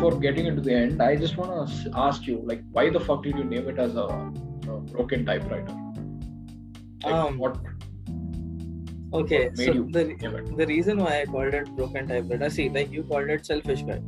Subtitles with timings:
[0.00, 3.22] before getting into the end, I just want to ask you, like, why the fuck
[3.22, 4.06] did you name it as a,
[4.68, 5.74] a broken typewriter?
[7.04, 7.58] Like, Um, what
[9.12, 10.02] Okay, so the
[10.56, 14.00] the reason why I called it broken typewriter, see, like you called it selfish guy.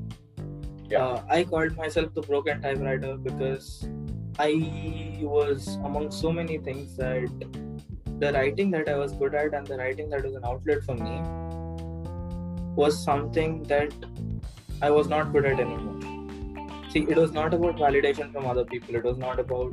[0.89, 1.05] Yeah.
[1.05, 3.69] Uh, I called myself the broken typewriter because
[4.39, 4.53] I
[5.35, 7.47] was among so many things that
[8.25, 10.95] the writing that I was good at and the writing that was an outlet for
[10.95, 11.17] me
[12.83, 13.93] was something that
[14.83, 16.01] I was not good at anymore.
[16.91, 18.97] See, it was not about validation from other people.
[18.97, 19.73] It was not about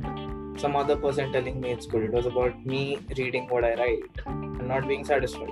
[0.56, 2.04] some other person telling me it's good.
[2.04, 5.50] It was about me reading what I write and not being satisfied.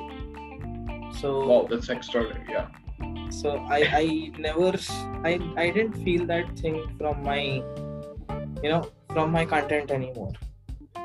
[1.20, 2.46] So wow, that's extraordinary.
[2.48, 2.68] Yeah.
[3.30, 4.04] so I I
[4.38, 4.72] never
[5.30, 7.40] I I didn't feel that thing from my
[8.62, 10.32] you know from my content anymore.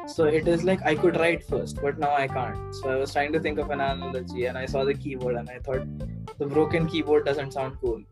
[0.06, 2.76] So it is like I could write first, but now I can't.
[2.76, 5.50] So I was trying to think of an analogy and I saw the keyboard and
[5.50, 5.88] I thought
[6.38, 8.04] the broken keyboard doesn't sound cool.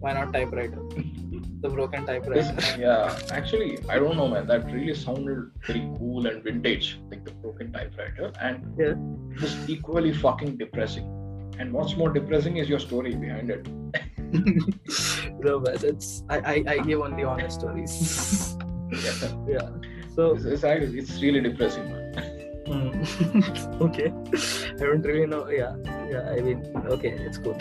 [0.00, 0.80] Why not typewriter?
[1.60, 2.54] The broken typewriter.
[2.78, 4.46] yeah, actually, I don't know, man.
[4.46, 8.94] That really sounded very cool and vintage, like the broken typewriter, and Yeah.
[9.42, 11.08] it's equally fucking depressing.
[11.58, 13.66] And what's more depressing is your story behind it.
[15.42, 18.54] no, but it's I, I I give only honest stories.
[18.92, 19.34] Yeah.
[19.56, 19.68] yeah.
[20.14, 20.62] So It's, it's,
[21.02, 22.04] it's really depressing, man.
[22.70, 23.82] Hmm.
[23.82, 24.12] okay.
[24.78, 25.48] I don't really know.
[25.50, 25.74] Yeah,
[26.08, 26.30] yeah.
[26.30, 27.58] I mean, okay, it's cool.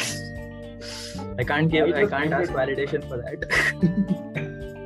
[1.39, 1.93] I can't give.
[1.95, 3.39] I I can't ask validation for that.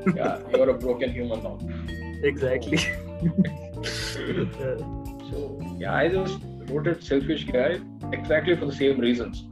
[0.15, 1.57] Yeah, you're a broken human now.
[2.23, 2.79] exactly.
[5.31, 6.39] So yeah, I just
[6.69, 7.79] wrote it selfish guy
[8.11, 9.43] exactly for the same reasons.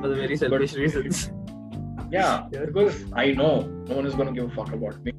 [0.00, 1.30] for the very selfish reasons.
[2.12, 2.64] Yeah, Yeah.
[2.66, 3.50] because I know
[3.88, 5.12] no one is gonna give a fuck about me,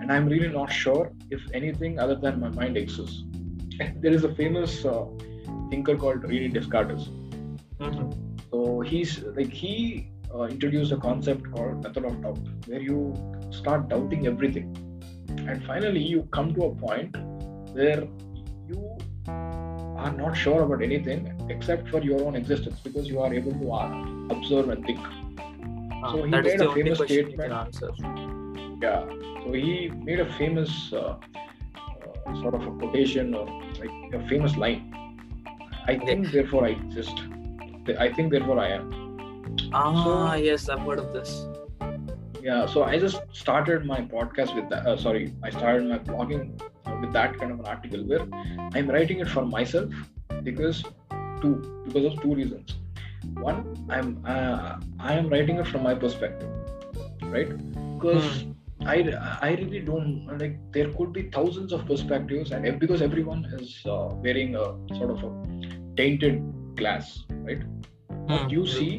[0.00, 3.22] and I'm really not sure if anything other than my mind exists.
[4.04, 5.04] there is a famous uh,
[5.70, 7.04] thinker called Rene Descartes.
[7.80, 8.25] Mhm.
[8.50, 13.14] So he's like he uh, introduced a concept called method of doubt, where you
[13.50, 14.74] start doubting everything,
[15.48, 17.16] and finally you come to a point
[17.72, 18.04] where
[18.68, 18.98] you
[19.28, 23.72] are not sure about anything except for your own existence because you are able to
[23.72, 25.00] uh, observe and think.
[26.02, 27.52] Ah, So he made the a famous statement.
[28.82, 29.04] Yeah.
[29.44, 31.16] So he made a famous uh,
[32.26, 33.46] uh, sort of a quotation or
[33.80, 34.92] like a famous line.
[35.86, 37.14] I think, therefore I exist.
[37.88, 38.90] I think, therefore I am.
[39.72, 41.46] Ah, So- yes, I've heard of this.
[42.42, 42.66] Yeah.
[42.66, 44.86] So I just started my podcast with that.
[44.86, 46.60] Uh, sorry, I started my blogging
[47.00, 48.26] with that kind of an article where
[48.72, 49.92] I'm writing it for myself
[50.42, 50.84] because
[51.40, 51.54] two
[51.86, 52.76] because of two reasons.
[53.34, 56.48] One, I'm uh, I am writing it from my perspective,
[57.22, 57.50] right?
[57.96, 58.44] Because
[58.84, 58.96] I,
[59.42, 64.10] I really don't like there could be thousands of perspectives and because everyone is uh,
[64.26, 64.64] wearing a
[64.96, 65.30] sort of a
[65.96, 66.40] tainted
[66.82, 67.10] glass
[67.48, 67.62] right
[68.30, 68.48] what Hmm.
[68.56, 68.90] you see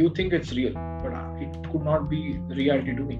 [0.00, 0.74] you think it's real
[1.04, 2.20] but uh, it could not be
[2.62, 3.16] reality to me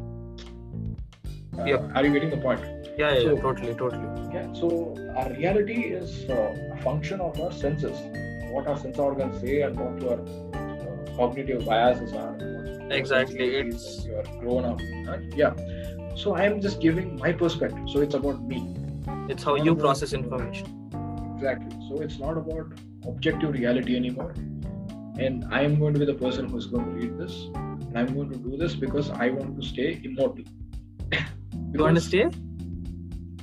[1.59, 1.91] uh, Yep.
[1.95, 2.65] are you getting the point
[3.01, 4.09] Yeah, yeah, So- totally, totally.
[4.37, 4.69] yeah so
[5.17, 7.99] our reality is uh, a function of our senses
[8.53, 12.35] what our sense organs say and what your uh, cognitive biases are
[12.99, 15.25] Exactly, it's- you are grown up right?
[15.43, 15.55] yeah
[16.23, 18.61] so i am just giving my perspective so it's about me
[19.33, 20.69] It's how you process information.
[21.35, 24.33] exactly so it's not about objective reality anymore.
[25.27, 27.35] And i am going to be the person who's going to read this.
[27.55, 30.45] And i'm going to do this because i want to stay immortal.
[31.73, 32.27] You want to stay?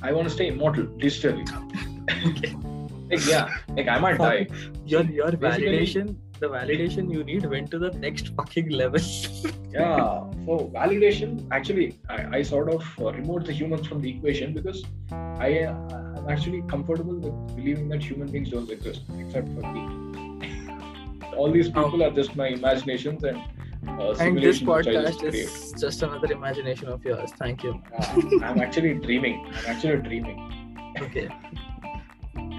[0.02, 0.84] i want to stay immortal.
[1.04, 1.44] Digitally
[2.28, 2.54] Okay.
[3.10, 3.48] like yeah.
[3.76, 4.46] Like i might die.
[4.84, 9.00] Your your Basically- validation, the validation you need went to the next fucking level.
[9.72, 14.54] yeah so validation actually i, I sort of uh, removed the humans from the equation
[14.54, 19.62] because i uh, i'm actually comfortable with believing that human beings don't exist except for
[19.74, 19.82] me
[21.36, 25.18] all these people are just my imaginations and uh, and this simulations which just podcast
[25.18, 25.34] create.
[25.34, 27.30] is just another imagination of yours.
[27.38, 27.80] Thank you.
[27.92, 30.38] Yeah, i'm actually dreaming i'm actually dreaming
[31.00, 31.28] Okay.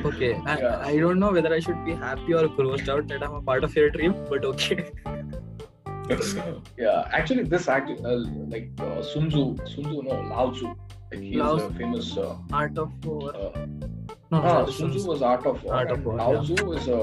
[0.05, 0.33] Okay.
[0.45, 0.81] I, Yeah.
[0.85, 3.63] I don't know whether I should be happy or grossed out that I'm a part
[3.63, 4.91] of your dream, but okay.
[6.77, 8.19] yeah actually this actually uh,
[8.51, 9.41] like uh, sun tzu
[9.71, 10.67] sun tzu no lao tzu
[11.11, 13.35] like he's Lao a famous uh, Art of war.
[13.35, 13.65] uh,
[14.31, 15.73] No, Ah, no, Sun Tzu was art of war.
[15.75, 16.41] Art of war, Lao yeah.
[16.47, 17.01] Tzu is a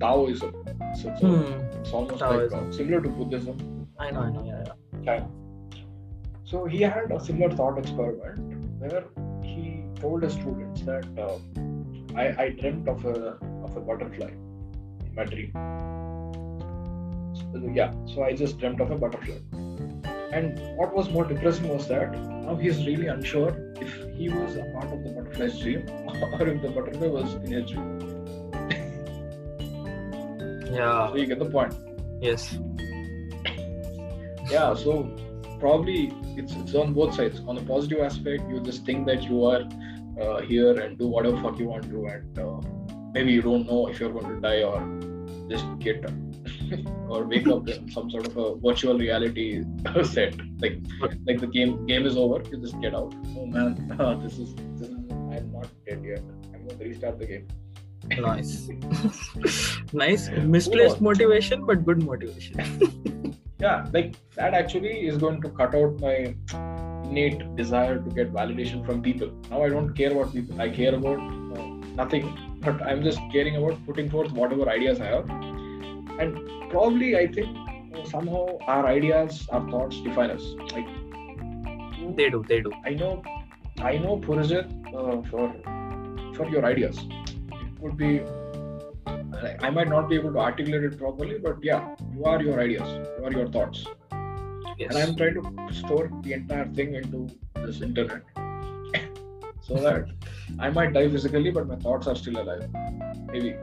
[0.00, 0.52] Taoism.
[1.00, 1.80] So it's, a, Hmm.
[1.80, 2.64] it's almost Taoism.
[2.64, 3.60] like similar to Buddhism.
[4.06, 5.04] I know, I know, yeah, yeah.
[5.04, 5.28] China.
[6.44, 9.04] So he had a similar thought experiment where
[9.44, 11.38] he told his students that uh,
[12.16, 15.50] I, I dreamt of a of a butterfly in my dream.
[17.34, 19.38] So, yeah, so I just dreamt of a butterfly.
[20.32, 23.50] And what was more depressing was that now he's really unsure
[23.80, 25.88] if he was a part of the butterfly's dream
[26.40, 28.04] or if the butterfly was in his dream.
[30.72, 31.08] Yeah.
[31.08, 31.74] So you get the point.
[32.20, 32.58] Yes.
[34.50, 35.16] Yeah, so
[35.60, 37.40] probably it's it's on both sides.
[37.46, 39.62] On the positive aspect, you just think that you are
[40.20, 42.60] uh, here and do whatever fuck you want to, and uh,
[43.12, 44.78] maybe you don't know if you're going to die or
[45.48, 46.04] just get
[47.08, 49.62] or wake up in some sort of a virtual reality
[50.04, 50.34] set.
[50.60, 50.78] Like
[51.26, 53.14] like the game game is over, you just get out.
[53.36, 53.74] Oh man,
[54.22, 56.22] this is this is I'm not dead yet.
[56.54, 57.46] I'm going to restart the game.
[58.20, 58.68] nice
[59.92, 65.98] nice misplaced motivation but good motivation yeah like that actually is going to cut out
[66.00, 66.34] my
[67.04, 69.30] innate desire to get validation from people.
[69.50, 71.66] Now i don't care about people i care about uh,
[72.02, 72.28] nothing
[72.60, 75.28] but i'm just caring about putting forth whatever ideas i have.
[76.18, 76.38] And
[76.70, 77.56] probably i think
[77.96, 80.44] uh, somehow our ideas our thoughts define us.
[80.72, 80.86] Like
[82.16, 82.72] they do they do.
[82.84, 83.22] I know
[83.78, 85.52] i know Purazit, uh, for
[86.36, 87.06] for your ideas.
[87.08, 88.20] It could be
[89.60, 92.88] I might not be able to articulate it properly, but yeah, you are your ideas,
[93.18, 93.84] you are your thoughts.
[94.78, 94.94] Yes.
[94.94, 98.22] And I'm trying to store the entire thing into this internet.
[99.62, 100.06] so that
[100.58, 102.68] I might die physically, but my thoughts are still alive.
[103.32, 103.56] Maybe.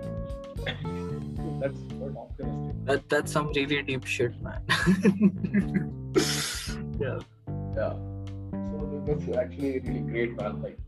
[1.61, 2.85] That's quite optimistic.
[2.85, 4.61] that, that's some really deep shit man
[6.99, 7.19] yeah
[7.75, 7.93] Yeah.
[8.53, 10.61] So that's actually a really great, man.
[10.63, 10.79] Like,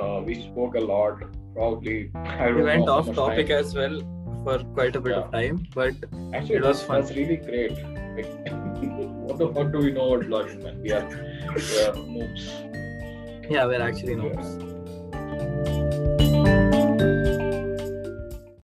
[0.00, 1.24] uh, we spoke a lot.
[1.54, 3.58] Probably, I don't we went off topic time.
[3.58, 3.98] as well
[4.44, 5.94] for quite a bit of time but
[6.32, 7.00] Actually, It was that's, fun.
[7.00, 7.72] that's really great.
[8.88, 10.80] What the fuck do we know about blogging, man?
[10.80, 12.70] We are, we are noobs.
[13.50, 14.70] yeah we're actually noobs